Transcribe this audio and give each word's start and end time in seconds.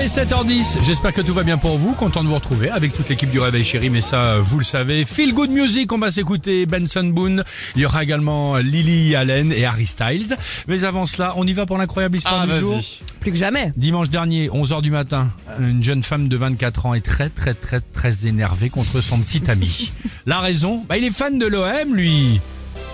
Allez, 0.00 0.08
7h10, 0.08 0.82
j'espère 0.82 1.12
que 1.12 1.20
tout 1.20 1.34
va 1.34 1.42
bien 1.42 1.58
pour 1.58 1.76
vous, 1.76 1.92
content 1.92 2.22
de 2.22 2.28
vous 2.28 2.34
retrouver 2.34 2.70
avec 2.70 2.94
toute 2.94 3.06
l'équipe 3.10 3.30
du 3.30 3.38
Réveil 3.38 3.62
Chéri, 3.62 3.90
mais 3.90 4.00
ça, 4.00 4.38
vous 4.38 4.58
le 4.58 4.64
savez. 4.64 5.04
Feel 5.04 5.34
Good 5.34 5.50
Music, 5.50 5.92
on 5.92 5.98
va 5.98 6.10
s'écouter 6.10 6.64
Benson 6.64 7.04
Boone, 7.04 7.44
il 7.74 7.82
y 7.82 7.84
aura 7.84 8.02
également 8.02 8.56
Lily 8.56 9.14
Allen 9.14 9.52
et 9.52 9.66
Harry 9.66 9.86
Styles. 9.86 10.38
Mais 10.68 10.84
avant 10.84 11.04
cela, 11.04 11.34
on 11.36 11.46
y 11.46 11.52
va 11.52 11.66
pour 11.66 11.76
l'incroyable 11.76 12.16
histoire 12.16 12.46
du 12.46 12.60
jour. 12.60 12.80
Plus 13.20 13.32
que 13.32 13.36
jamais. 13.36 13.74
Dimanche 13.76 14.08
dernier, 14.08 14.48
11h 14.48 14.80
du 14.80 14.90
matin, 14.90 15.32
une 15.60 15.84
jeune 15.84 16.02
femme 16.02 16.28
de 16.28 16.36
24 16.38 16.86
ans 16.86 16.94
est 16.94 17.04
très 17.04 17.28
très 17.28 17.52
très 17.52 17.82
très 17.82 18.24
énervée 18.26 18.70
contre 18.70 19.02
son 19.02 19.18
petit 19.18 19.50
ami. 19.50 19.92
La 20.24 20.40
raison? 20.40 20.82
Bah 20.88 20.96
il 20.96 21.04
est 21.04 21.10
fan 21.10 21.38
de 21.38 21.44
l'OM 21.44 21.94
lui. 21.94 22.40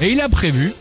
Et 0.01 0.11
il 0.11 0.21
a 0.21 0.29
prévu 0.29 0.73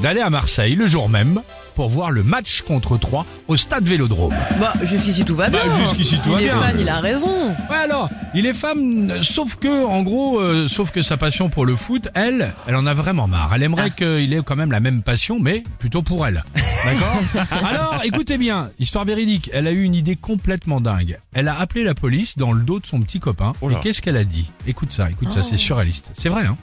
d'aller 0.00 0.20
à 0.20 0.28
Marseille 0.28 0.74
le 0.74 0.86
jour 0.86 1.08
même 1.08 1.40
pour 1.80 1.88
voir 1.88 2.10
le 2.10 2.22
match 2.22 2.60
contre 2.60 2.98
3 2.98 3.24
au 3.48 3.56
stade 3.56 3.84
Vélodrome. 3.84 4.34
Bah, 4.60 4.74
jusqu'ici 4.82 5.24
tout 5.24 5.34
va 5.34 5.48
Bah, 5.48 5.60
bien. 5.64 5.80
jusqu'ici, 5.80 6.16
tout 6.22 6.28
il 6.28 6.32
va 6.34 6.40
est 6.42 6.44
bien. 6.44 6.56
fan, 6.60 6.76
il 6.78 6.88
a 6.90 7.00
raison. 7.00 7.48
Ouais 7.70 7.76
alors, 7.82 8.10
il 8.34 8.44
est 8.44 8.52
femme, 8.52 9.10
euh, 9.10 9.22
sauf 9.22 9.56
que, 9.56 9.86
en 9.86 10.02
gros, 10.02 10.38
euh, 10.38 10.68
sauf 10.68 10.90
que 10.90 11.00
sa 11.00 11.16
passion 11.16 11.48
pour 11.48 11.64
le 11.64 11.76
foot, 11.76 12.08
elle, 12.12 12.52
elle 12.66 12.76
en 12.76 12.84
a 12.84 12.92
vraiment 12.92 13.26
marre. 13.28 13.52
Elle 13.54 13.62
aimerait 13.62 13.92
qu'il 13.92 14.34
ait 14.34 14.42
quand 14.44 14.56
même 14.56 14.72
la 14.72 14.80
même 14.80 15.00
passion, 15.00 15.38
mais 15.40 15.62
plutôt 15.78 16.02
pour 16.02 16.26
elle. 16.26 16.44
D'accord? 16.84 17.46
Alors, 17.66 18.00
écoutez 18.04 18.36
bien, 18.36 18.68
histoire 18.78 19.06
véridique, 19.06 19.48
elle 19.54 19.66
a 19.66 19.70
eu 19.72 19.82
une 19.84 19.94
idée 19.94 20.16
complètement 20.16 20.82
dingue. 20.82 21.18
Elle 21.32 21.48
a 21.48 21.58
appelé 21.58 21.82
la 21.82 21.94
police 21.94 22.36
dans 22.36 22.52
le 22.52 22.60
dos 22.60 22.78
de 22.78 22.84
son 22.86 23.00
petit 23.00 23.20
copain. 23.20 23.54
Et 23.62 23.74
qu'est-ce 23.82 24.02
qu'elle 24.02 24.18
a 24.18 24.24
dit? 24.24 24.50
Écoute 24.66 24.92
ça, 24.92 25.08
écoute 25.10 25.32
ça, 25.32 25.42
c'est 25.42 25.56
surréaliste. 25.56 26.08
C'est 26.12 26.28
vrai, 26.28 26.44
hein? 26.44 26.58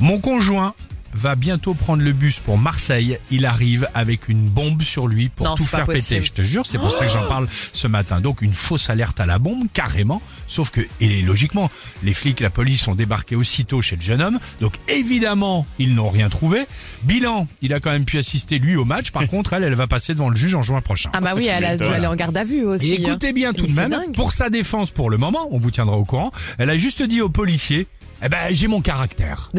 Mon 0.00 0.18
conjoint 0.18 0.74
va 1.14 1.34
bientôt 1.34 1.74
prendre 1.74 2.02
le 2.02 2.12
bus 2.12 2.38
pour 2.38 2.58
Marseille. 2.58 3.18
Il 3.30 3.46
arrive 3.46 3.88
avec 3.94 4.28
une 4.28 4.48
bombe 4.48 4.82
sur 4.82 5.06
lui 5.06 5.28
pour 5.28 5.46
Non, 5.46 5.54
tout 5.54 5.64
faire 5.64 5.86
péter. 5.86 6.22
Je 6.22 6.32
te 6.32 6.42
jure, 6.42 6.66
c'est 6.66 6.78
pour 6.78 6.90
ça 6.90 7.06
que 7.06 7.12
j'en 7.12 7.26
parle 7.26 7.48
ce 7.72 7.86
matin. 7.86 8.20
Donc 8.20 8.42
une 8.42 8.54
fausse 8.54 8.90
alerte 8.90 9.20
à 9.20 9.26
la 9.26 9.38
bombe, 9.38 9.66
carrément. 9.72 10.22
Sauf 10.46 10.70
que, 10.70 10.80
et 11.00 11.22
logiquement, 11.22 11.70
les 12.02 12.14
flics, 12.14 12.40
la 12.40 12.50
police 12.50 12.86
ont 12.88 12.94
débarqué 12.94 13.36
aussitôt 13.36 13.82
chez 13.82 13.96
le 13.96 14.02
jeune 14.02 14.22
homme. 14.22 14.38
Donc 14.60 14.74
évidemment, 14.88 15.66
ils 15.78 15.94
n'ont 15.94 16.10
rien 16.10 16.28
trouvé. 16.28 16.66
Bilan, 17.04 17.46
il 17.60 17.72
a 17.74 17.80
quand 17.80 17.90
même 17.90 18.04
pu 18.04 18.18
assister 18.18 18.58
lui 18.58 18.76
au 18.76 18.84
match. 18.84 19.10
Par 19.10 19.26
contre, 19.28 19.52
elle, 19.52 19.64
elle 19.64 19.74
va 19.74 19.86
passer 19.86 20.14
devant 20.14 20.28
le 20.28 20.36
juge 20.36 20.54
en 20.54 20.62
juin 20.62 20.80
prochain. 20.80 21.10
Ah 21.12 21.20
bah 21.20 21.32
oui, 21.36 21.46
elle 21.46 21.64
a 21.64 21.76
dû 21.76 21.84
aller 21.84 22.06
en 22.06 22.16
garde 22.16 22.36
à 22.36 22.44
vue 22.44 22.64
aussi. 22.64 22.92
Et 22.92 23.00
écoutez 23.02 23.32
bien 23.32 23.52
tout 23.52 23.66
de 23.66 23.72
même, 23.72 23.90
dingue. 23.90 24.14
pour 24.14 24.32
sa 24.32 24.50
défense 24.50 24.90
pour 24.90 25.10
le 25.10 25.16
moment, 25.16 25.48
on 25.50 25.58
vous 25.58 25.70
tiendra 25.70 25.96
au 25.96 26.04
courant, 26.04 26.32
elle 26.58 26.70
a 26.70 26.76
juste 26.76 27.02
dit 27.02 27.20
aux 27.20 27.28
policiers, 27.28 27.86
eh 28.24 28.28
ben 28.28 28.38
j'ai 28.50 28.68
mon 28.68 28.80
caractère. 28.80 29.50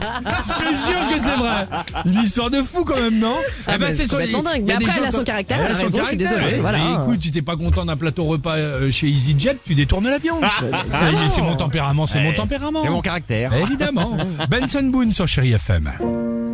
Je 0.00 0.66
suis 0.66 0.76
sûr 0.76 0.98
que 1.12 1.18
c'est 1.18 1.36
vrai. 1.36 1.66
Une 2.06 2.24
histoire 2.24 2.50
de 2.50 2.62
fou 2.62 2.84
quand 2.84 2.96
même, 3.00 3.18
non? 3.18 3.36
Ah, 3.66 3.78
mais 3.78 3.94
c'est 3.94 4.08
complètement 4.08 4.42
dingue. 4.42 4.64
Mais 4.66 4.74
après, 4.74 4.92
elle 4.98 5.04
a 5.06 5.10
son 5.10 5.24
caractère, 5.24 5.58
elle 5.64 5.72
a 5.72 5.74
son 5.74 5.86
je 5.86 6.04
suis 6.04 6.16
caractère. 6.16 6.40
désolée, 6.44 6.60
voilà. 6.60 6.78
Écoute, 7.02 7.22
si 7.22 7.30
t'es 7.30 7.42
pas 7.42 7.56
content 7.56 7.84
d'un 7.84 7.96
plateau 7.96 8.24
repas 8.24 8.56
euh, 8.56 8.90
chez 8.90 9.08
EasyJet, 9.08 9.56
tu 9.64 9.74
détournes 9.74 10.08
l'avion. 10.08 10.40
Ah, 10.42 10.62
mais 10.92 11.30
c'est 11.30 11.42
mon 11.42 11.56
tempérament, 11.56 12.06
c'est 12.06 12.22
mon 12.22 12.32
tempérament. 12.32 12.84
Et 12.84 12.88
mon 12.88 13.00
caractère. 13.00 13.52
Évidemment. 13.54 14.16
Benson 14.50 14.82
Boone 14.84 15.12
sur 15.12 15.26
Chéri 15.28 15.52
FM. 15.52 15.90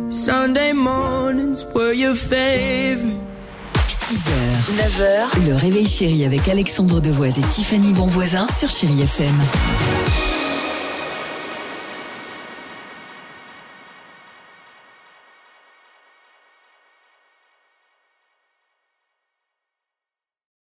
Sunday 0.09 0.73
mornings 0.73 1.65
were 1.75 1.93
your 1.93 2.15
favorite. 2.15 3.15
6h, 3.87 4.29
9h, 4.77 5.47
le 5.47 5.55
réveil 5.55 5.85
chéri 5.85 6.25
avec 6.25 6.47
Alexandre 6.47 6.99
Devoise 7.01 7.39
et 7.39 7.43
Tiffany 7.43 7.93
Bonvoisin 7.93 8.47
sur 8.57 8.69
Chéri 8.69 9.01
FM. 9.01 9.35